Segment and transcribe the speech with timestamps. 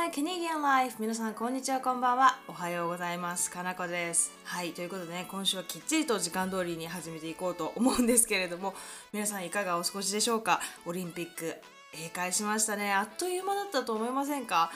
[0.00, 2.38] my Canadian life 皆さんこんにちはこんばんは。
[2.48, 3.50] おはようございます。
[3.50, 4.32] かなこです。
[4.44, 8.72] はいということでね今週はきっちりと時間通りに始めていこうと思うんですけれども
[9.12, 10.62] 皆さんいかがお過ごしでしょうか？
[10.86, 11.54] オリンピック
[11.92, 12.94] 閉会しましたね。
[12.94, 14.70] あっという間だったと思いませんか？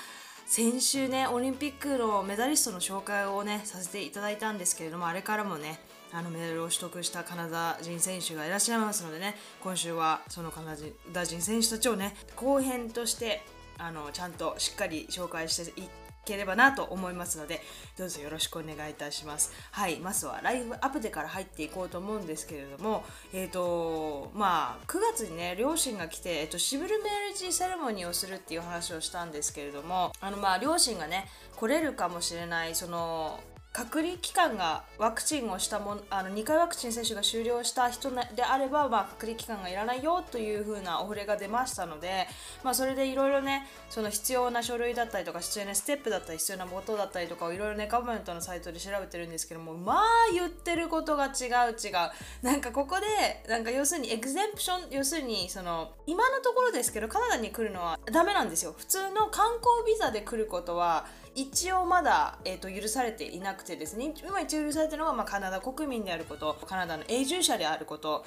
[0.45, 5.81] 先週ねオリンピックのメダリストの紹介をねさせていただいたんですけれどもあれからもね
[6.13, 10.77] あのメダルを取得したカナダ人選手がいらっしゃいますのでね今週はそのカナ
[11.15, 13.43] ダ人選手たちをね後編として
[13.79, 15.89] あのちゃんとしっかり紹介してい
[16.25, 17.61] ければなと思いますので
[17.99, 19.53] どうぞよろしくお願いいたします。
[19.71, 33.41] はいまずはライブアップデから入っていこうと思うんですけれどもえっ、ー、とまあ9月にね両親が来て、えーと、シブルメージセレモニーをするっていう話をしたんですけれどもあのまあ両親がね来れるかもしれないその
[33.75, 42.29] 隔離期間がワクチンをしたもあの2回ワクチン接種が終了した人であれば、まあ、隔離期間がいらないよというふうなお触れが出ましたので、
[42.63, 51.33] まあ、それでいろいろねその必要な書類だったりとか必要なステップだったり必要なことだったりとかをいろいろねガバメントのサイトで調べてるんですけどもまあ言ってることが違う
[51.73, 51.95] 違う。
[52.43, 53.07] なんかここで
[53.49, 58.73] なんか要するにエグゼンプション要するにその今のところですけどカナダに来るのはダメなんですよ。
[58.79, 64.15] 普通の観光ビザで来ることは一応まだ、えーと、許されていなくてですね。
[64.25, 68.25] 今一応許されてるのは、まあ、カナダ国民であることカナダの永住者であること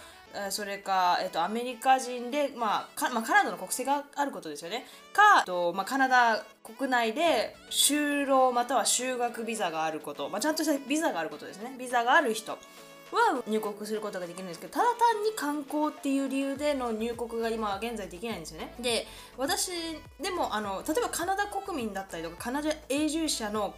[0.49, 4.85] それか、えーと、アメリカ人で、まあまあ、カナダの国籍があることですよね。
[5.13, 11.75] かと、まあ、カナダ国内で就労または就学ビザがあること、まあ、ちゃんとしたビザがあることですね。
[11.79, 12.57] ビザがある人。
[13.11, 18.73] は入国することができるんですけどただ単に観光っていう理由での入国が今現在できないんですよね。
[18.79, 19.71] で私
[20.21, 23.75] でもあの例えばカナダ国民だったりとかカナダ永住者の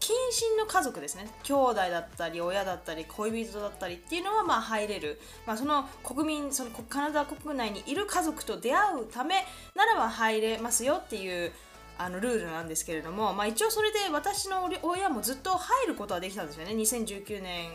[0.00, 9.36] 近親の家族ですね兄弟だったり親だったり恋人だったりっていうのはまあ入れる、まあ、その国民そのカナダ国内にいる家族と出会うため
[9.74, 11.52] ならば入れますよっていう
[11.96, 16.72] あのルールなんですけれども、まあ、一応それで私の親もずっと入ることはできたんですよね。
[16.72, 17.70] 2019年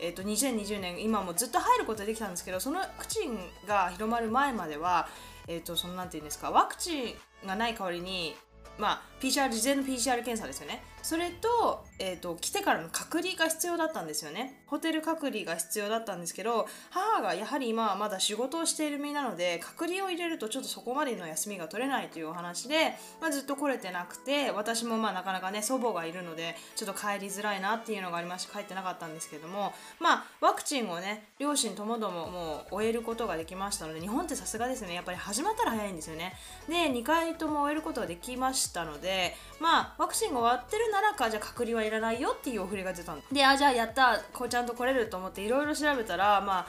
[0.00, 5.08] えーと、2020年今もずっと入ることができたんですけどそのワクチンが広まる前までは、
[5.46, 7.10] えーと、そのなんていうんですかワクチ
[7.44, 8.34] ンがない代わりに
[8.80, 10.82] まあ、PCR 事前の PCR 検査ですよね。
[11.02, 14.60] それと,、えーと、来てからの隔離が必要だったんですよね。
[14.66, 34.94] ホテル隔離が必要だったんですけど母がやはり今はまだ仕事をしている身なので隔離を入れるとちょっとそこまでの休みが取れないというお話で、まあ、ずっと来れてなくて私もまあなかなかね祖母がいるのでちょっと帰りづらいなっていうのがありまして帰ってなかったんですけどもまあワクチンをね両親ともどももう終えることができましたので日本ってさすがですね。
[34.94, 36.34] やっぱり始まったら早いんですよね。
[36.68, 43.20] で2回とも終えることができましたのででまあワクチンが終わってるならかじゃあ隔離はいらないよっていうお触れが出たの。
[43.32, 46.66] であじゃあやったこうちゃんと来れると思っていろいろ調べたらまあ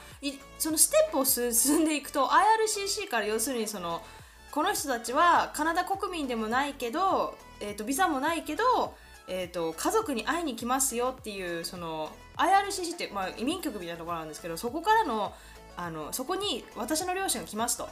[0.57, 4.01] そのステップを 進んでいくと IRCC から要するにその
[4.51, 8.95] この人たちはカナダ国民でもないけど、えーと、ビザもないけど、
[9.27, 15.33] えーと、家族に会いに来ますよっていうその IRCC って、まあ、移民局みたいなところなんですけどそこからの
[15.77, 17.87] あのそこに私の両親が来ますと。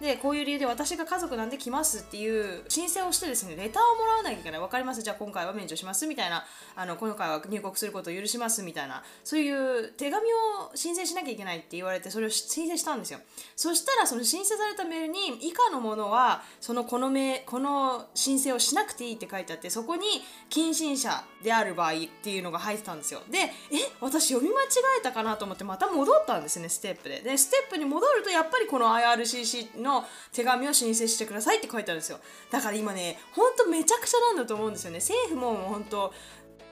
[0.00, 4.60] でこういう理由で私が家族なんで来ますっていう申請をしてですねレターをもらわなきゃいけない。
[4.60, 5.02] 分かります？
[5.02, 6.44] じゃあ今回は免除しますみたいな。
[6.74, 9.04] あの今回は入国することを許しますみたいな。
[9.22, 13.20] そういう手紙を申請しなきゃいけないって言われてそれを申請したんですよ。
[13.54, 17.08] そしたらその申請されたメールに以下のものはそのこの
[17.46, 20.06] この申請をしなくていいって書いてあってそこに
[20.50, 23.20] 近親者である場合っていうのが入ってたんですよ。
[23.30, 23.52] でえ
[24.00, 24.66] 私読み間違
[24.98, 27.20] えたかなと思ってまた戻ったんですねステップで。
[27.20, 32.18] でステップに戻るとやっぱりこの IRCC の手紙を申請してくださいって書いてあるんですよ。
[32.50, 34.98] だから今ねほんとめちゃくちゃなんだと思うんですよね。
[34.98, 36.12] 政府も本当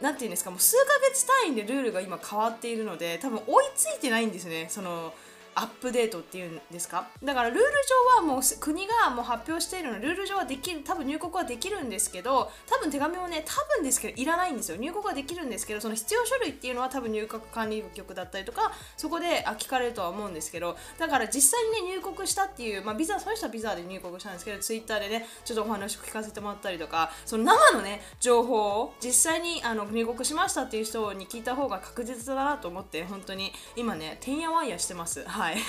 [0.00, 4.66] 何て言うんですかもう数ヶ月単位でルールが今変わっているので多分追いついてないんですね。
[4.71, 5.12] その
[5.54, 7.08] アップデートっていうんですか？
[7.22, 14.76] だからルール上はもう国がもう発表しているのルール上はできる多分入国はできるんですけど多分手紙もね多分ですけどいらないんですよ。
[14.78, 35.24] 入国はできるんですけどその必要書類っていうのは多分入国管理局だったりとかそこで聞かれるとは思うんですけどだから実際にね入国したっていう、まあ、ビザそういう人はビザで入国したんですけどツイッターでねちょっとお話を聞かせてもらったりとかその生のね情報を実際にあの入国しましたっていう人に聞いた方が確実だなと思って本当に今ねてんやわんやしてます。
[35.24, 35.56] ははい。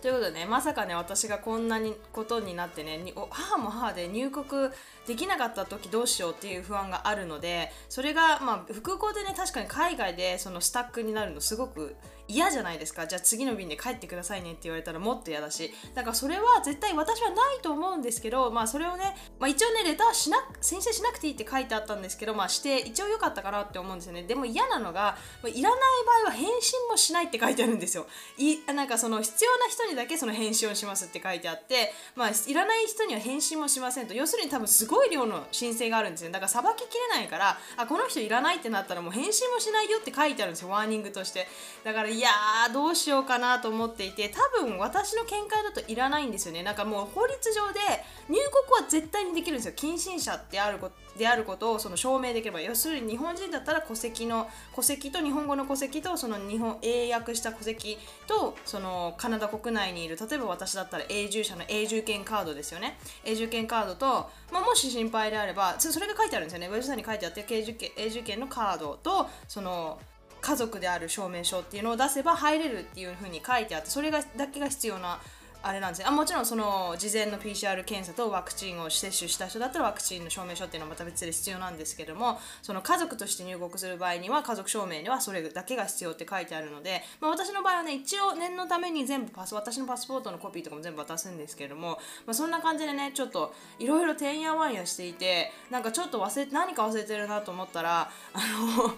[0.00, 4.70] ということでねまさかね私がこんなにことになってね母も母で入国
[5.06, 11.96] できなかった時どうしようっていう不安があるのでそれがまあ空港でね確かに海外でそのスタックになるのすごく
[12.30, 13.06] 嫌じゃないですか。
[13.06, 15.72] じゃあ次の便で帰ってくださいねって言われたらもっと嫌だし。
[15.94, 24.22] だからそれは絶対私はないと思うんですけどまあそれをね、まあ、一応ねレターしな申請しなくていいって書いてあったんですけどまあして一応良かったかなって思うんですよね。
[24.22, 25.80] でも嫌なのがいらない
[26.24, 28.06] 場合は返信もしないって書いてあるんですよ。
[28.38, 34.14] いなんかその必要な人にだけその返信をしますって書いてあってまあいらない人には返信もしませんと。
[34.14, 40.70] 要するに多分すごい量の申請があるんですよだからさばききれないからあこの人いらないってなったらもう返信もしないよって書いてあるんですよ。
[40.70, 41.46] ワーニングとして。
[41.84, 46.62] だからいやーどうしようかなと思っていて多分私の見解だといらないんですよね。
[46.62, 47.80] なんかもう法律上で
[48.28, 48.36] 入
[48.68, 49.72] 国は絶対にできるんですよ。
[49.74, 52.60] 近親者であることであることをその証明できれば。
[52.60, 57.96] 要するに日本人だったら戸籍の戸籍と日本語の戸籍とその日本英訳した戸籍
[58.26, 62.98] とそのカナダ国内にいる例えば私だったら永住者の永住権カードですよね。
[63.24, 66.66] 永住権カードと、まあ、もし心配であればそれが書いてあるんですよね。
[66.66, 69.98] ウェブサイトに書いてあって永住権のカードとその
[70.40, 75.20] 家族である証明書っていうのを出せば入れるっていうふうに書いてあってそれがだけが必要な
[75.62, 98.38] あれなんですよあもちろんその事前の PCR 検査とワクチンを接種した人だったらワクチンの証明書っていうのはまた別で必要なんですけどもその家族として入国する場合には家族証明にはそれだけが必要って書いてあるので、まあ、私の場合はね一応念のために全部パス私のパスポートのコピーとかも全部渡すんですけども、まあ、そんな感じでねちょっといろいろてんやわんやしていてなんかちょっと忘れ何か忘れてるなと思ったらあ
[98.78, 98.94] の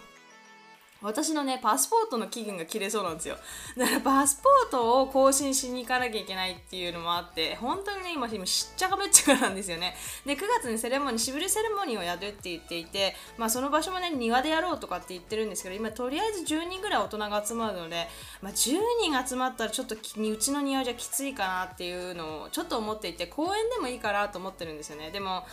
[1.02, 3.37] 私のねパスポートの期限が切れそうなんですよ。
[3.76, 9.94] だからパスポートを更新しに行かなきゃいけないっていうのもあって本当にね今今しっちゃかめっちゃかなんですよね。
[10.25, 18.08] で9月にセレモニーしぶりセレモニーをやるって言っていてまあその場所もね庭でやろうとかって言ってるんですけど今とりあえず10人ぐらい大人が集まるので、
[18.40, 19.99] まあ、10人集まったらちょっとう
[20.37, 25.10] ちの庭じゃきついかなっていうのをちょっと思っていて公園でもいいかなと思ってるんですよね。
[25.10, 25.44] でも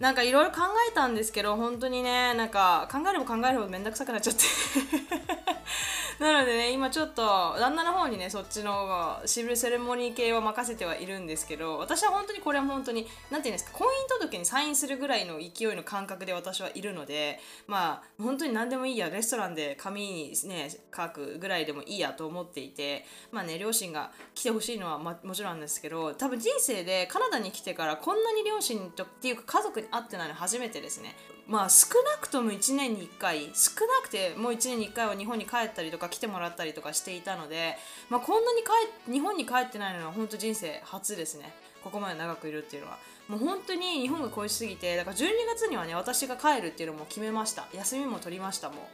[0.00, 4.44] なんかいろいろ考えたんですけど本当にねなんか考えれば考えるほどめんどくさくなっちゃって。
[6.20, 7.22] なのでね今ちょっと
[7.58, 31.14] 旦那の方にねそっちのシブルセレモニー系を任せてはいるんですけど私は本当にこれは本当に何て言うんですか婚姻届にサインするぐらいの勢いの感覚で私はいるのでまあ本当に何でもいいやレストランで紙にね書くぐらいでもいいやと思っていてまあね両親が来てほしいのは、ま、もちろんなんですけど多分人生でカナダに来てからこんなに両親とっていうか家族会ってないの初めてですね。
[31.46, 37.76] まあ少なくとも1年に1回少なくてもう1年に1回は日本に帰ったりとか来てもらったりとかしていたので、
[38.08, 41.52] まあ、こんなに帰日本に帰ってないのは本当人生初ですね。
[41.82, 42.98] ここまで長くいるっていうのは。
[43.28, 47.66] もう本当に日本が恋しすぎてだから12月にはね私が帰るっていうのも決めました。
[47.72, 48.88] 休みも取りましたも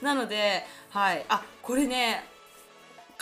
[0.00, 0.02] う。
[0.04, 1.24] なのではい。
[1.28, 2.31] あこれね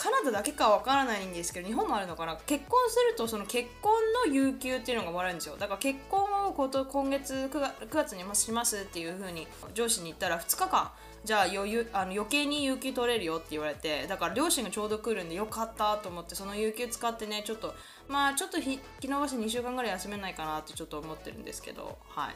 [0.01, 2.35] カナダだけかわからないんですけど日本もあるのかな？
[2.47, 3.93] 結婚するとその結婚
[4.27, 5.57] の有給っていうのがもらえるんですよ。
[5.59, 10.91] だから結婚をこと今月 9, 月にしますっていう風に上司に言ったら2日間
[11.23, 17.75] じゃあ余裕あの余計に有給取れるよって言われてだから両親がちょうど来るんでよかったと思ってその有給使ってねちょっと
[18.09, 22.35] まあちょっと引き延ばして2週間ぐらい休めないかなってちょっと思ってるんですけどはい。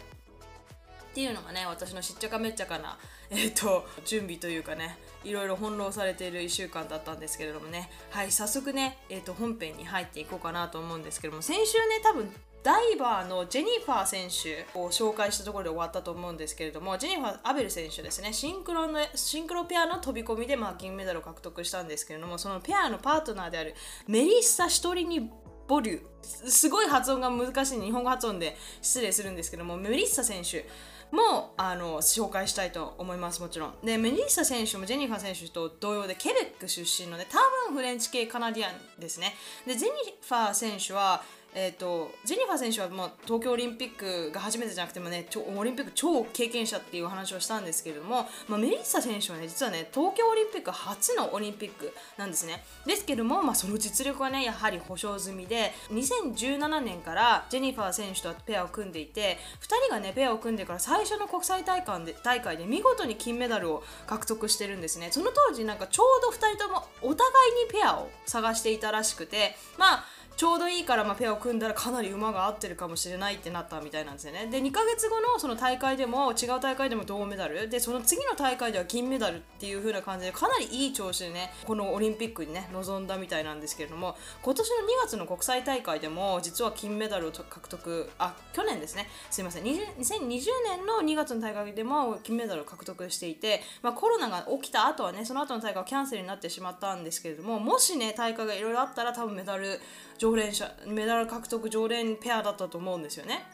[1.15, 2.99] っていうのがね私のしっちゃかめっちゃかな、
[3.31, 7.89] えーと、準備というかねいろいろ翻弄されている1週間だったんですけれどもね。
[8.11, 12.33] はい早速ね、えーと、本編に入っていこうかなと思うんですけども先週ね多分
[12.65, 18.33] ダイバーのジェニファー選手を紹介したところで終わったと思うんですけれどもジェニファー・アベル選手ですね。
[18.33, 23.77] シンクロのシンクロペアの飛び込みで、まあ、銀メダルを獲得したんですけれどもそのペアのパートナーである
[24.09, 25.31] メリッサ・シトリニ
[25.67, 30.67] ボリューすごい発音が難しい日本語発音で失礼するんですけどもメリッサ選手
[31.15, 33.75] もあの紹介したいと思いますもちろん。
[33.85, 37.39] でメリッサ選手もジェニファー選手と同様でケベック出身ので多
[37.69, 39.35] 分フレンチ系カナディアンですね。
[39.67, 41.23] でジェニファー選手は
[41.55, 52.65] えーと、ジェニファー選手はもう東京オリンピックが初めてじゃなくてもねオリンピック超経験者っていう話をしたんですけれども、まあ、メリッサ選手はね実はね東京オリンピック初のオリンピックなんですね。
[52.87, 65.09] ですけども、まあ、その実力はねやはり保証済みで2017年からジェニファー選手とペアを組んでいて2人がねペアを組んでから最初の国際大会で大会で見事に金メダルを獲得してるんですね。
[65.13, 70.05] その当時なんかちょうど2人ともお互いにペアを探していたらしくてまあ
[70.37, 74.49] ちょうどいいからまペアを組んだらかなり馬が合ってるかもしれないってなったみたいなんですよね。
[74.51, 77.69] で2ヶ月後のその大会でも違う大会でも銅メダル。
[77.69, 89.09] でその次の大会では金メダルっていう風な感じでかなりいい調子でねこのオリンピックにね臨んだみたいなんですけれども今年の2月の国際大会でも実は金メダルを獲得あ去年ですね。
[89.31, 89.63] すいません。
[89.63, 89.79] 2020
[90.19, 99.81] 年の2月の大会でも金メダルを獲得していて、まあ、コロナが起きた後はねその後の大会はキャンセルになってしまったんですけれどももしね大会がいろいろあったら多分メダル
[100.25, 103.45] 常連者メダル獲得常連ペアだったと思うんですよね。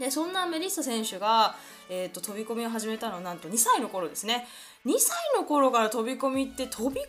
[0.00, 1.54] でそんなメリッサ選手が、
[1.88, 4.46] えーと、飛び込みを始めたのはなんと2歳の頃ですね
[4.86, 7.04] 2歳の頃から飛び込みって飛び込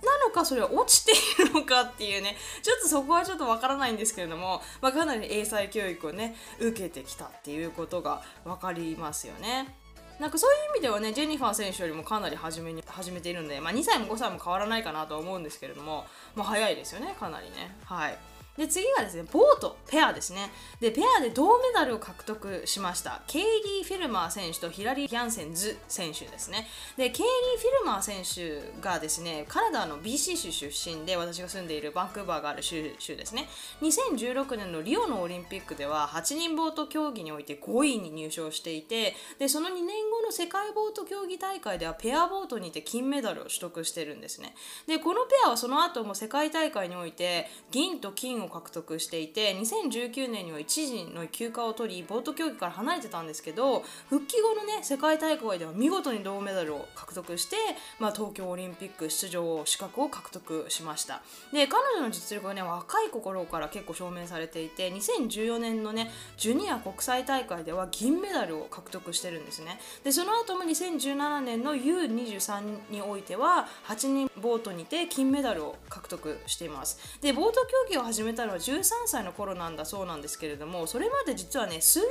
[0.00, 9.83] みなのかそれは落ちているのかっていうねちょっとそこはちょっとわからないんですけれども、まあ、かなり英才教育をね受けてきたっていうことが分かりますよね。
[10.20, 16.06] なんかそういう意味ではねジェニファー選手よりもかなり初めに始めているので、まあ、2歳も5歳も変わらないかなとは思うんですけれども、
[16.36, 18.18] まあ、早いですよねかなりねはい。
[18.56, 20.50] で次がですねボートペアですね。
[20.80, 26.68] でペアで銅メダルを獲得しましたケイリー・フィルマー選手とヒラリー・ギャンセンズ選手ですね。
[26.96, 33.48] でケイリー・フィルマー選手がですねカナダの BC 州出身で私が住んでいるバンクーバーがある州ですね。
[33.82, 44.54] 2016年のリオのオリンピックでは8人ボート競技において5位に入賞していてでその2年後の世界ボート競技大会ではペアボートにて金メダルを取得してるんですね。
[44.86, 57.56] でこのペアはその後も世界大会において銀と金をを獲得していて2019年には一時の休暇を取りボート競技から離れてたんですけど復帰後のね世界大会では見事に銅メダルを獲得して、
[57.98, 61.22] まあ、東京オリンピック出場資格を獲得しました。
[61.52, 69.78] で彼女の実力はね若い心から結構証明されていて2014年のねジュニア国際大会では銀メダルを獲得してるんですね。
[70.02, 77.18] でその後も2017年の U23 においては8人ボートにて金メダルを獲得しています。
[77.20, 82.06] でボート競技を始めたのは13歳の頃なんだそうなんですけれどもそれまで実はね水泳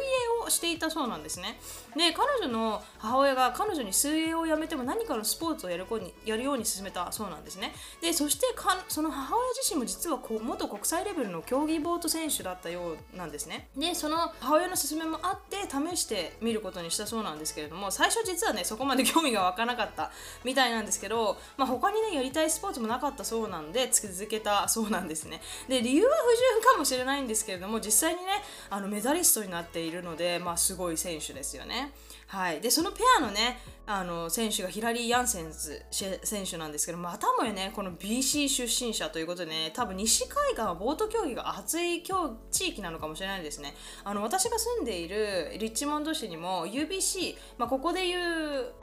[0.45, 1.59] をしていたそうなんですね。
[1.95, 7.73] で彼女の母親が彼女に水泳をやめても何かのスポーツをやる子にやるように勧めたそうなんですね。
[8.01, 13.69] でそしてかその母親自身も実は元国際レベルの競技ボート選手だったようなんですね。
[13.77, 20.11] でその母親の勧めもあって試してみることにしたそうなんですけれども最初実はねそこまで興味が湧かなかった
[20.43, 25.41] みたいなんですけど、まあ、他にねやりたいスポーツもなかったそうなんで続けたそうなんですね。
[25.67, 28.27] で理由不純かもしれないんですけれども実際にね
[28.69, 31.91] あのメダリストになっているので、まあ、すごい選手ですよね。
[32.27, 42.01] はい、でそのペアのねあの選手がヒラリー・ヤンセンズ選手なんですけどまたもやねこの BC 出身者ということでね多分西海岸はボート競技が熱い
[42.49, 48.73] 地域なのかもしれないですねあの私が住んでいるリッチモンド市にも UBC、まあ、ここでいう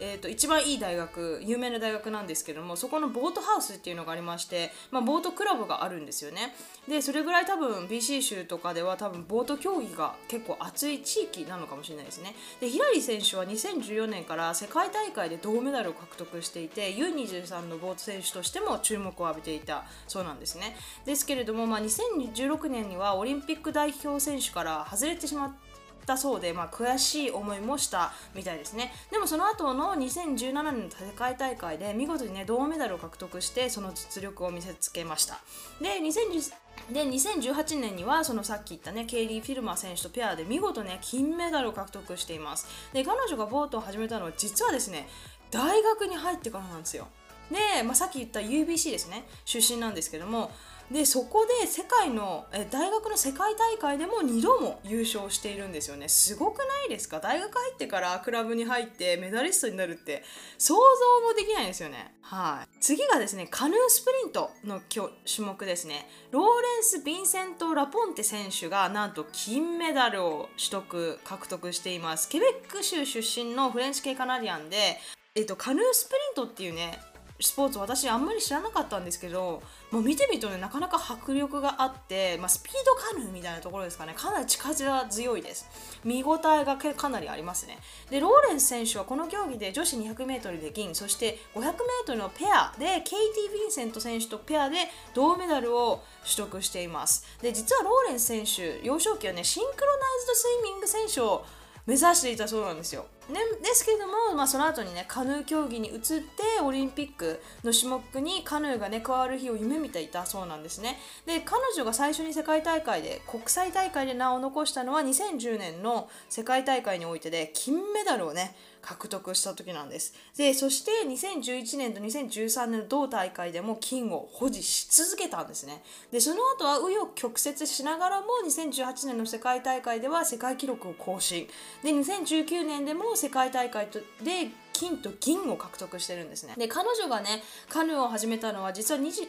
[0.00, 6.54] えーと、一番いい大学有名な大学なんですけどもそこのボートハウスっていうのがありまして、まあ、ボートクラブがあるんですよね。
[6.88, 12.34] でそれぐらい多分 BC 州とかでは多分ボート競技が結構熱い地域なのかもしれないですね。
[12.60, 20.76] でヒラリー選手は2014年から世界大会で銅メダルを獲得していて U23 のボート選手としても注目を浴びていたそうなんですね。
[21.04, 25.63] ですけれども、まあ、2016年にはオリンピック代表選手から外れてしまって
[26.04, 28.92] ったそうで、まあ、悔しい思いもしたみたいですね。
[29.10, 35.40] でもその後の2017年の世界大会で見事にね銅メダルを獲得してその実力を見せつけました。
[35.80, 36.52] で2010
[36.92, 42.66] で2018年にはそのさっき言ったねケイリー・フィルマー選手とペアで見事ね金メダルを獲得しています。
[42.92, 45.08] で彼女がボートを始めたのは実はですね
[45.50, 47.08] 大学に入ってからなんですよ。
[47.50, 49.24] で、まあ、さっき言った UBC ですね。
[49.44, 50.50] 出身なんですけども
[50.90, 56.08] でそこで世界のえ大学の世界大会でも2度も優勝しているんですよね。
[56.08, 57.20] すごくないですか？
[57.20, 60.22] 大学入ってからクラブに入ってメダリストになるって
[60.58, 60.80] 想像
[61.26, 62.14] もできないですよね。
[62.20, 62.76] はい。
[62.80, 66.08] 次がですねカヌースプリントの種目ですね。
[66.30, 72.28] ローレンス・ヴィンセント・ラポンテ選手がなんと金メダルを取得獲得しています。
[72.28, 74.98] ケベック州出身のフレンチ系カナディアンで
[75.36, 76.96] えっと、カヌースプリントっていうね
[77.46, 84.14] スポーツ私あんまり知らなかったんですけどもう見てみるとねなかなか迫力があって、まあ、スピードカヌーみたいなところですかね。
[84.16, 84.74] かなり力
[85.06, 85.68] 強いです。
[86.04, 87.78] 見応えがかなりありますね。
[88.10, 94.76] でローレンス選手はこの競技で女子 200m で銀そして 500m のペアでケイティ・ヴィンセント選手とペアで
[95.14, 97.26] 銅メダルを取得しています。
[97.42, 101.44] で実はローレンス選手幼少期はねシンクロナイズドスイミング選手を
[101.86, 103.06] 目指していたそうなんですよ。
[103.28, 110.98] ね、ですけれども、まあ、その後にねカヌー競技に移ってオリンピックの種目にカヌーがね加わる日を夢見ていたそうなんですね。
[111.26, 118.54] で彼女が最初に世界大会で国際大会で名を残したのは2010年の世界大会においてで金メダルをね
[118.84, 120.14] 獲得した時なんです。
[120.36, 125.82] でそして2011年と2013年の同大会でも金を保持し続けたんですね。
[126.12, 131.48] でその後は紆余曲折しながらも2018年の世界大会では世界記録を更新。
[131.82, 133.88] で2019年でも世界大会
[134.22, 136.54] で金と銀を獲得してるんですね。
[136.58, 139.22] で彼女がねカヌーを始めたのは実は12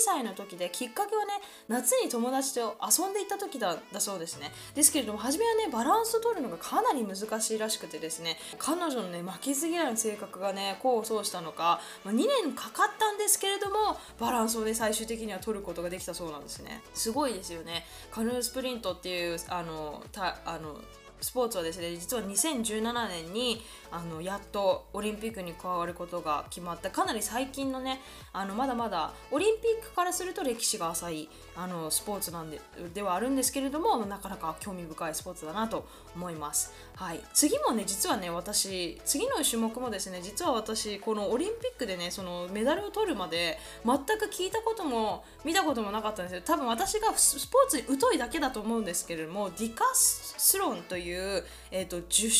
[0.00, 1.32] 歳の時できっかけはね
[1.68, 4.52] 夏に友達と遊んでいた時だだそうですね。
[4.74, 16.82] ですけれども初めはねバランスを取るのがかなり難しいらしくてですね彼女のね負けず嫌いの性格がね功を奏したのか、まあ、2年かかったんですけれどもバランスをね最終的には取ることができたそうなんですね。
[16.92, 17.86] すごいですよね。
[18.10, 20.76] カヌースプリントっていうあのたあの
[21.20, 26.90] スポーツはですね実は2017年にあのやっとオリンピックに加わることが決まった。
[26.90, 28.00] かなり最近のね
[28.32, 32.60] あのまだまだオリンピックからすると歴史が浅いあのスポーツなんで
[32.94, 36.72] ではあるんですけれどもなかなか興味深いスポーツだなと思います。
[36.94, 46.42] はい、次もね実はね私次の種目もですね実は私このオリンピックでねそのメダルを取るまで全く聞いたことも見たこともなかったんですよ。
[46.44, 52.32] 多分私がスポーツに疎いだけだと思うんですけれどもディカスロンという、えーと、十種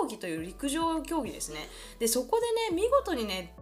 [0.00, 1.68] 競技という陸上競技ですね。
[1.98, 3.52] でそこでね見事にね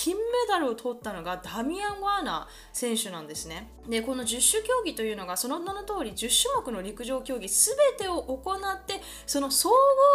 [0.00, 3.68] 金メダルを取ったのがダミアン・ワーナー選手なんですね。
[3.88, 9.74] でこの十種競技というのがその名の通り10種目の陸上競技全てを行ってその総合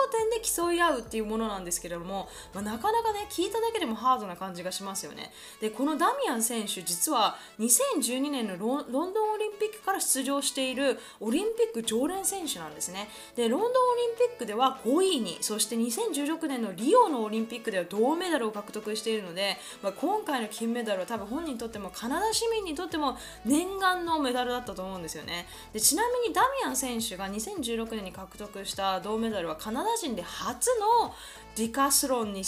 [0.10, 5.34] 点で競い合うっていうものなんですけれども、まあ、なかなかね聞いただけでもハードな感じがしますよね。
[5.60, 13.10] でこのダミアン選手実は2012年のロンドンオリンピックから出場しているオリンピック常連選手なんですね。
[13.36, 25.48] でロンドンオリンピックでは5位にそして2016年のリオのオリンピックでは銅メダルを獲得しているのでまあ、今回の金メダルは多分本人にとってもカナダ市民にとっても念願のメダルだったと思うんですよね。
[25.74, 30.70] でちなみにダミアン選手が2016年に獲得した銅メダルはカナダ人で初
[31.02, 31.14] の
[31.56, 32.44] ディカスロンに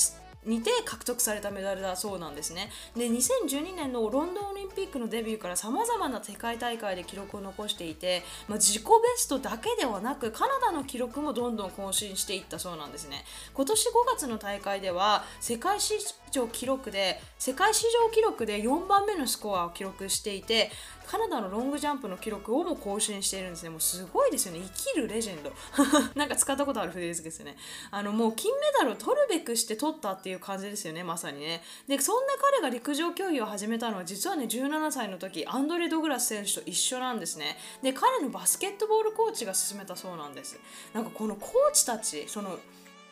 [0.45, 2.69] にて獲得されたメダルだそうなんですね。
[2.95, 13.25] で2012年のロンドンオリンピックのデビューからさまざまな世界大会で記録を残していて、まあ、自己ベストだけではなくカナダの記録もどんどん更新していったそうなんですね。
[13.53, 15.95] 今年5月の大会では世界史
[16.31, 20.69] 上記録で世界史上記録で4番目のスコアを記録していて
[21.07, 23.69] カナダのロングジャンプの記録をも更新しているんですね。
[23.69, 24.59] もうすごいですよね。
[24.75, 25.51] 生きるレジェンド。
[26.15, 27.57] なんか使ったことあるフレーズですね。
[27.91, 31.63] あのもう金メダルを取るべくして取ったっていう感じですよね、まさにね。
[31.87, 37.57] で、そんな彼が陸上競技を始めたのは実はね、17歳の時、アンドレ・ドグラス選手と一緒なんですね。
[37.81, 40.59] で、彼のバスケットボールコーチが勧めたそうなんです。
[40.93, 42.59] なんかこのコーチたち、その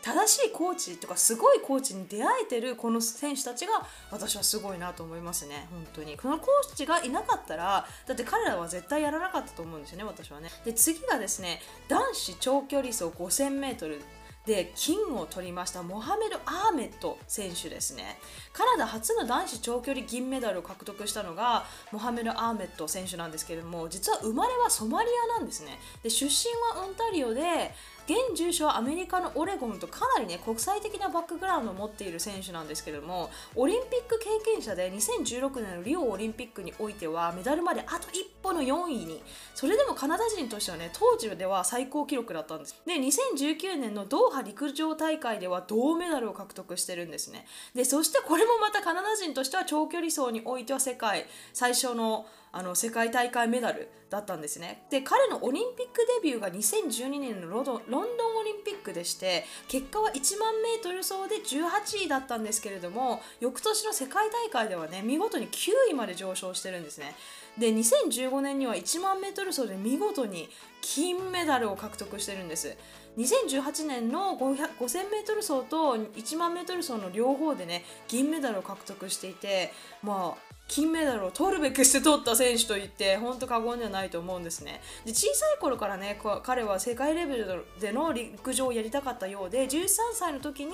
[0.03, 6.17] 正しいコーチとかすごいコーチに出会えてるこの選手たちが私はすごいなと思いますね本当に。
[6.17, 10.49] このコーチがいなかったらだって彼らは絶対やらなかったと思うんですよね私はね。
[10.65, 14.01] で次がですね男子長距離走 5000m
[14.45, 18.17] で金を取りましたモハメド・アーメット選手ですね。
[18.51, 25.79] カナダ初の男子長距離銀メダルを獲得したのがモハメド・アーメット選手なんですけれども実は生まれはソマリアなんですね。
[26.03, 27.73] で出身はオンタリオで
[28.05, 39.23] 現住所はアメリカのオレゴンとかなりね国際的なバックグラウンドを持っている選手なんですけどもオリンピック経験者で2016年のリオオリンピックにおいてはメダルまであと一歩の4位に。
[39.55, 42.75] それでもカナダ人としてはね当時では最高記録だったんです。
[42.85, 47.45] で2019年のドーハ陸上大会では銅メダルを獲得してるんですね。
[47.73, 54.85] でそしてこれもまたカナダ人としては長距離走においては世界最初のあの世界大会メダルだったんですね。
[54.91, 67.15] で彼のオリンピックデビューが2012年のロンドンオリンピックでして結果は1万メートル走で18位だったんですけれども翌年の世界大会ではね見事に9位まで上昇してるんですね。
[67.57, 70.47] で2015年には1万メートル走で見事に
[70.81, 72.77] 金メダルを獲得してるんです。
[73.17, 79.71] 2018年の 5000m 走と1万 m 走の両方でね銀メダルを獲得していて
[80.01, 90.73] まあ金メダルを取るべくして取った選手といって本当過言ではないと思うんですねで小さい頃からね彼は世界レベルでの陸上をやりたかったようで13歳の時に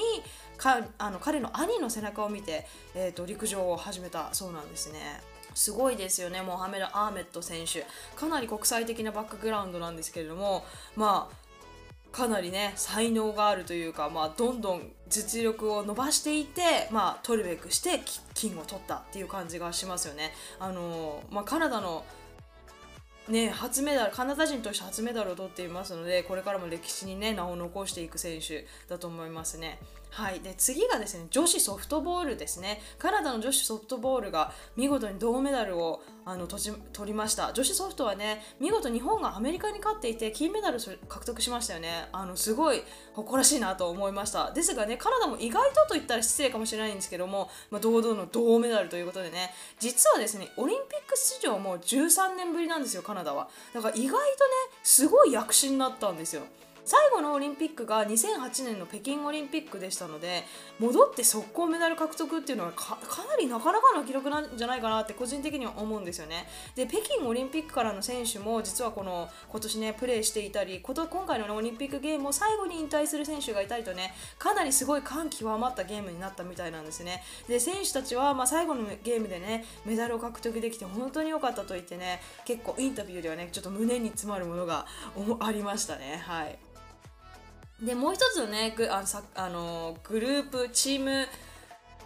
[0.57, 5.21] かあの彼の兄の背中を見て、えーと、陸上を始めたそうなんですね
[5.55, 7.85] すごいですよね、モハメド・アーメット選手。
[8.15, 10.63] かなり国際的なバックグラウンドなんですけれども、
[10.95, 11.48] まあ、
[12.11, 18.01] かなりね才能があるというか、まあ、どんどん実力を伸ばしていて、まあ、取るべくして
[18.33, 20.31] 金を取ったっていう感じがしますよね。
[20.59, 22.05] あのまあ、カナダの
[23.27, 29.79] ね、初メダルカナダ人として初メダルを取っていますのでこれからも歴史に、ね、名を残していく選手だと思いますね。
[30.11, 32.81] はい、で次がですね女子ソフトボールですね。
[32.97, 37.53] カナダの女子ソフトボールが見事に銅メダルをあの取りました。
[37.53, 42.09] 女子ソフトはね見事日本がアメリカに勝っていて金メダル獲得しましたよね。
[42.11, 42.81] あのすごい
[43.13, 44.51] 誇らしいなと思いました。
[44.51, 49.53] ですがねカナダも意外とと言ったら失礼かもしれないんですけども、まあ、堂々の銅メダルということでね。
[49.79, 53.47] 実はですねオリンピック出場も13年ぶりなんですよカナダは。
[53.73, 54.21] だから意外とね
[54.83, 56.41] すごい躍進になったんですよ。
[56.89, 60.43] 最後のオリンピックが2008年の北京オリンピックでしたので
[60.79, 62.97] 戻って速攻メダル獲得っていうのはか
[63.29, 66.47] なりなかなかの記録なんじゃないかなって個人的には思うんですよね。
[66.73, 77.21] で北京オリンピックからの選手も実はこの今年ねプレーしていたりこと今回の、オリンピックゲームを最後に引退する選手がいたりとねかなりすごい感極まったゲームになったみたいなんですね。
[77.47, 84.87] で選手たちは、まあ、最後のゲームでねメダルを獲得できて本当に良かったと言ってね結構インタビューではねちょっと胸に詰まるものが
[85.39, 86.23] ありましたね。
[86.25, 86.57] はい
[87.81, 91.25] でもう一つのねグあのさあのグループチーム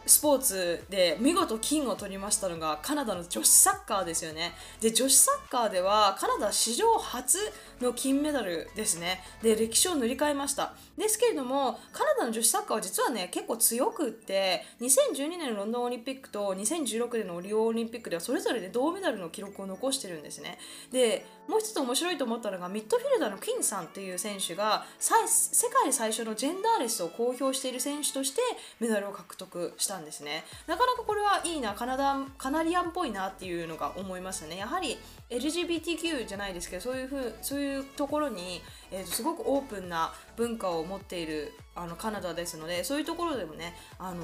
[0.05, 4.53] スポーツで見事金を取りましたのがカナダの女子サッカーですよね。
[4.81, 7.38] で女子サッカーではカナダ史上初
[7.81, 9.21] の金メダルですね。
[9.41, 10.73] で歴史を塗り替えました。
[10.97, 20.59] ですけれどもカナダの女子サッカーは実はね結構強くって2012年のロンドンオリンピックと2016年のリオオリンピックではそれぞれで銅メダルの記録を残してるんですね。
[20.91, 28.41] でもう一つ面白いと思ったのがミッドフィルダーのキンさんという選手が世界最初のジェンダーレスを公表している選手として
[28.79, 34.97] メダルを獲得したんですねなかなかこれはいいなカナダカナリアンっぽいなっていうのが思いますねやはり
[35.38, 44.24] LGBTQ じゃないですけどそういうふうそういうところに、えー、すごくオープンな文化を持っているあのカナダですのでそういうところでもねあの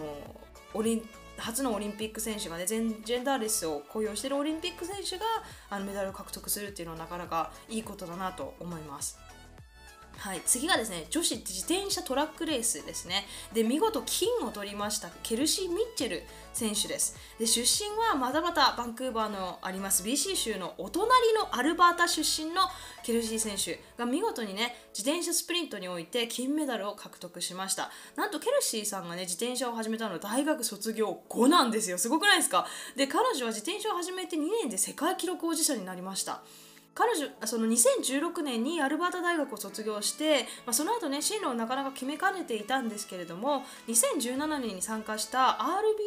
[0.73, 5.25] オリン初のオリンピック選手がねジェンダーレスを雇用しているオリンピック選手が
[5.69, 9.17] あのメダルを獲得するっていうのはなかなかいいことだなと思います。
[10.19, 13.25] はい、次がですね女子自転車トラックレースですね。
[13.53, 17.15] で見事金を取りましたケルシー・ミッチェル選手です。
[17.39, 22.63] で出身はまたまたバンクーバーのあります BC 州のお隣のアルバータ出身の
[23.03, 27.89] ケルシー選手が見事にね自転車スプリントにおいて金メダルを獲得しました。
[28.17, 31.97] なんとケルシーさんがね自転車を始めたのは大学卒業後なんですよ。
[31.97, 32.67] すごくないですか？
[32.97, 36.41] で彼女は自転車を始めて2年で世界記録保持者になりました。
[36.93, 45.59] 彼女その2016年にアルバータ大学を卒業して、まあ、その後ね進路をなかなか決めかねていたんですけれども2017年に参加した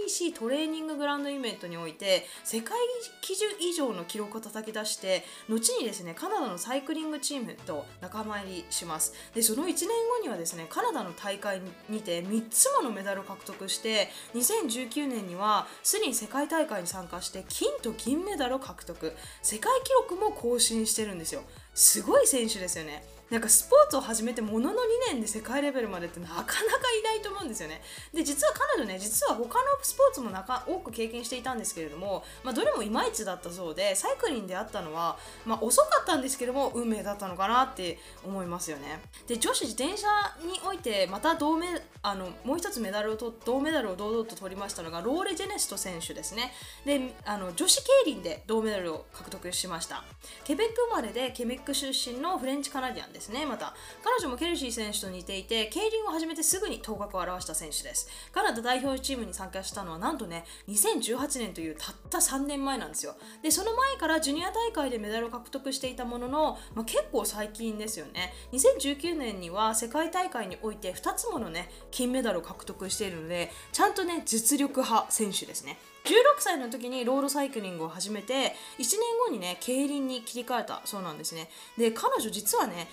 [0.09, 2.77] RBC トレーニンググランドイベントにおいて世界
[3.21, 9.15] 基準以上の記録を叩き出して後にですねカナダのサイクリングチームと仲間入りします。
[9.35, 19.15] でその1年後にはですねカナダの大会にて3つものメダルを獲得して2019年にはすでに世界大会に参加して金と銀メダルを獲得。
[19.43, 21.43] 世界記録も更新してるんですよ。
[21.75, 23.03] すごい選手ですよね。
[23.33, 24.75] なんかスポーツを始めてものの2
[25.13, 27.81] 年で世界レベルまでってなかなかいないと思うんですよね。
[28.13, 35.17] で実は彼女ね実は他のスポーツもなか多く経験していたんですけれども、まあ、どれもいまいちだったそうでサイクリングであったのは、
[35.47, 39.01] まあ、遅かったんですけども運命だったのかなって思いますよね。
[39.27, 40.09] で女子自転車
[40.47, 41.69] においてまた銅メ
[42.03, 46.53] あのもう一つメダルをと銅メダルを堂々と取りましたのがローレ・ジェネスト選手ですね。
[46.85, 50.05] であの女子競輪で銅メダルを獲得しました。
[50.45, 53.47] ケベック生まれでケベック出身のフレンチカナディアンですですね。
[53.47, 58.09] また彼女もケルシー選手と似ていて競輪を始めてすぐに頭角を現した選手です。
[58.33, 63.15] カナダ代表チームに参加したのはなんとね2018年というたった3年前なんですよ。
[63.43, 68.35] でその前からジュニア大会でメダルを獲得していたものの、まあ、結構最近ですよね。
[68.53, 75.79] 2019年には世界大会において2つものね金メダルを獲得しているのでちゃんとね実力派選手ですね。
[76.05, 78.39] 16歳の時にロードサイクリングを始めて1
[78.79, 78.89] 年
[79.25, 81.49] 後にね競輪に切り替えたそうなんですね。
[81.79, 82.89] で彼女実はね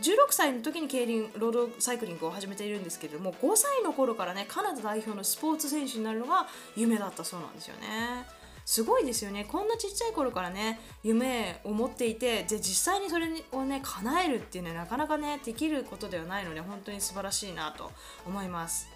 [0.00, 8.26] 16歳の時に競輪ロードサイクリングを始めているんですけれども5歳の頃からねカナダ代表のスポーツ選手になるのが夢だったそうなんですよね。
[8.64, 17.92] すごいですよねこんなちっちゃい頃からね夢を持っていてで実際にそれをね叶えるっていうのはなかなかねできることではないので本当に素晴らしいなと
[18.26, 18.93] 思います。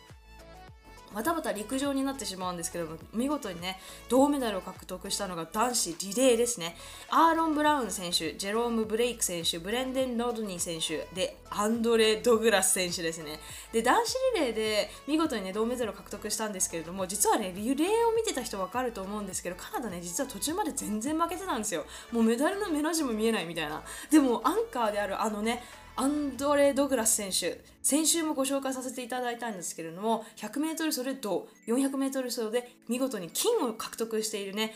[1.12, 6.76] またまた陸上になってしまうんですけども見事にね銅メダルを獲得したのが男子リレーですね。
[7.10, 13.40] アーロン・ブラウン選手ジェローム・ブレイク選手ブレンデン・ロドニー選手でアンドレ・ドグラス選手ですね。
[13.72, 21.84] で男子リレーで見事にね銅メダルを獲得したんですけれども実はねリレーを見てた人分かると思うんですけどカナダね実は途中まで全然負けてたんですよ。
[22.12, 23.82] もうメダルの目の字も見えないみたいな。
[24.10, 25.64] でもアンカーであるあのね
[26.00, 27.60] アンドレ・ドグラス選手。
[27.82, 34.74] 先週もご紹介させていただいたんですけれども 100m それと 400m 走で見事に金を獲得しているね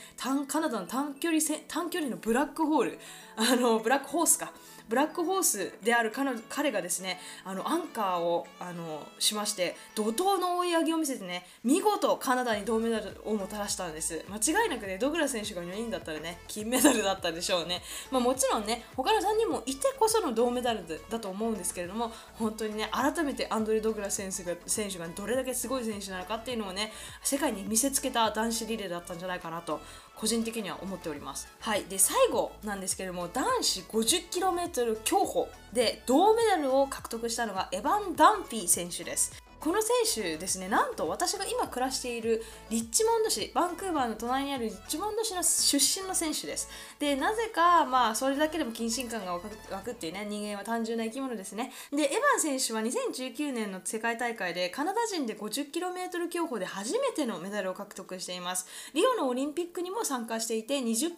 [0.49, 2.99] カナダの短距離短距離のブラックホール。
[3.37, 4.53] あのブラックホースか。
[4.89, 14.25] ブラックホースである彼彼がですねあのアンカーをあのしまして怒涛の追い上げを見せてね見事カナダに銅メダルをもたらしたんです。
[14.29, 26.93] 間違いなくねドグラ選手が4人だったらね金メダルだったでしょうね、まあ、もちろんね他の3人もいてこその銅メダルだと思うんですけれども本当にね改めてアンドレ・ドグラ選手が選手がどれだけすごい選手なのかっていうのをね
[27.23, 29.81] 世界に見せつけた男子リレーだったんじゃないかなと
[30.23, 31.49] 個人的には思っております。
[31.59, 39.43] はい、で最後なんですけれども男子 50km 競歩で銅メダルを獲得したのがエヴァン・ダンフィー選手です。
[39.63, 46.69] この選手ですね、なんと私が今暮らしているリッチモンド市、バンクーバーの隣にあるリッチモンド市の出身の選手です。
[46.99, 49.41] で、なぜか、まあ、それだけでも謹慎感が湧
[49.85, 51.71] くっていうね、人間は単純な生き物ですね。
[51.93, 58.67] で、エヴァン選手は2019年の世界大会でカナダ人で 50km 競歩で初めてのメダルを獲得しています。
[58.95, 61.13] リオのオリンピックにも参加していて、20km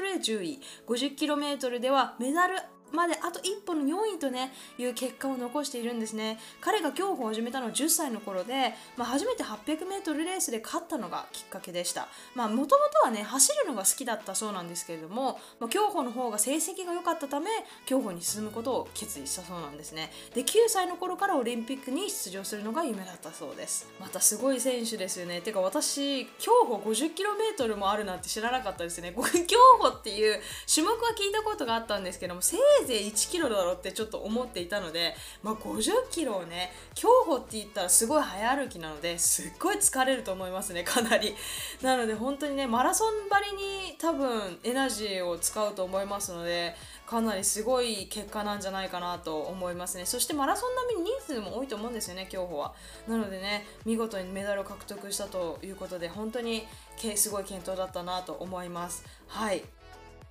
[0.00, 2.56] で10位、50km ではメダル
[2.92, 6.38] まであと一歩の4位とねいう結果を残しているんですね。
[6.60, 12.08] 彼が競歩を始めたのは10歳の頃で、まあ、初めて 800m レースで勝ったのがきっかけでした。
[12.34, 17.50] まあもともとはね走るのが好きだったそうなんですけれども、まあ、競歩の方が成績が良かったため
[17.86, 20.10] 競歩に進むことを決意したそうなんですね。
[20.34, 23.88] で9歳の頃からオリンピックに出場するのが夢だったそうです。
[24.00, 25.40] またすごい選手ですよね。
[25.40, 29.14] てか私競歩 50km もあるなんて知らなかったですね。
[29.46, 30.40] 競歩っていう
[30.72, 32.42] 種目は聞いたことがあったんですけども
[32.80, 41.34] いぜい1キロだろうってちょっと思っていたので、まあ、50キロをね競歩って言ったらすごい早歩きなのですっごい疲れると思いますねかなり。
[41.82, 46.74] なので本当にねマラソンばりに多分エナジーを使うと思いますので
[47.06, 50.06] かなりすごい結果なんじゃないかなと思いますね。
[50.06, 52.72] そしてマラソン並みに人数も多いと思うんですよね競歩は。
[53.08, 56.66] なのでね見事にメダルを獲得したということで本当に
[57.16, 59.04] すごい健闘だったなと思います。
[59.26, 59.64] はい。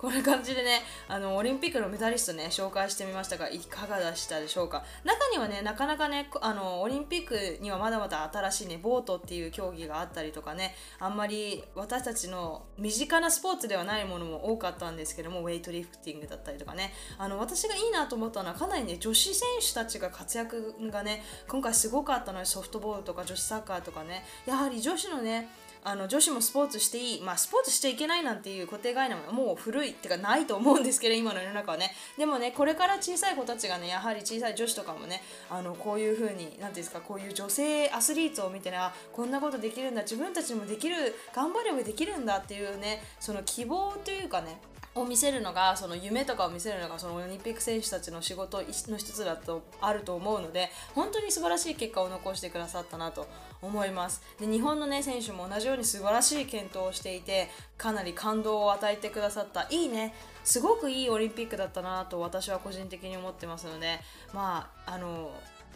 [0.00, 4.82] こんな感じでね、あの、オリンピックのメダリストね、紹介してみましたが、いかがでしたでしょうか？
[5.04, 25.50] 中にはね、なかなかね、あの、オリンピックにはまだまだ新しいね、ボートっていう競技があったりとかね、あんまり私たちの身近なスポーツではないものも多かったんですけども、ウェイトリフティングだったりとかね、あの、私がいいなと思ったのは、かなりね、女子選手たちが活躍がね、今回すごかったので、ソフトボールとか女子サッカーとかね、やはり女子のね、
[25.82, 31.94] あの女子もスポーツしていい、まあ、スポーツしちゃいけないなんていう固定概念はもう古いっていうかないと思うんですけど 今の世の中はね。
[32.18, 44.60] でもねこれから小さい子たちがねやはり小さい女子とかもねあのこういうふうに何て言うんですかこういう女性アスリートを見てねあこんなことできるんだ自分たちもできる頑張ればできるんだっていうねその希望というかね
[44.94, 53.28] を見せるのがその夢とかを見せるのがそのオリンピック選手たちの仕事の一つだとあると思うので本当に素晴らしい結果を残してくださったなと
[53.62, 54.22] 思います。
[54.40, 64.00] で日本の、ね、選手も同じように素晴らしい健闘をしていてかなり感動を与えてくださったいいねすごくいいオリンピックだったなと私は個人的に思ってますので
[64.32, 65.30] まああの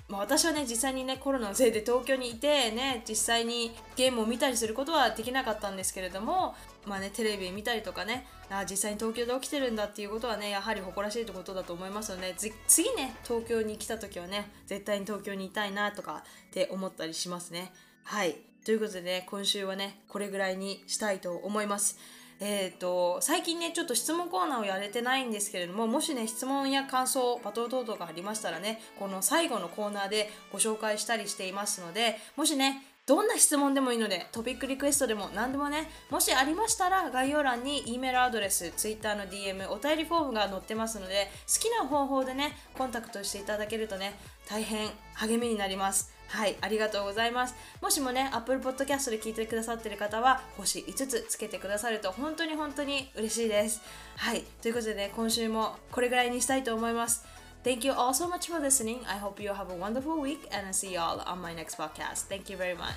[0.08, 6.54] まあ、私はね実際にねコロナのせいで東京にいてね実際にゲームを見たりすることはできなかったんですけれども
[6.86, 17.72] まあねテレビ見たりとかねあ実際に東京で起きてるんだっていうことはねやはり誇らしいってことだと思いますので次ね東京に来た時はね絶対に東京にいたいなとかって思ったりしますね。
[18.04, 18.36] はい。
[18.64, 21.98] ということでね今週はねこれぐらいにしたいと思います。
[22.40, 44.14] えーと、最近ねちょっと質問コーナーをやれてないんですけれどももしね質問や感想バトル等々がありましたらねこの最後のコーナーでご紹介したりしていますのでもしねどんな質問でもいいのでトピックリクエストでも何でもねもしありましたら概要欄に E メールアドレス Twitter の DM お便りフォームが載ってますので好きな方法でねコンタクトしていただけるとね
[44.48, 46.13] 大変励みになります。
[46.34, 47.54] はい、ありがとうございます。
[47.80, 53.80] もしもね、Apple Podcast で聞いてくださってる方は、星5つつけてくださると本当に本当に嬉しいです。
[54.16, 57.24] はい、ということでね、今週もこれぐらいにしたいと思います。
[57.62, 58.98] Thank you all so much for listening.
[59.06, 61.78] I hope you have a wonderful week and I'll see you all on my next
[61.78, 62.26] podcast.
[62.28, 62.90] Thank you very much.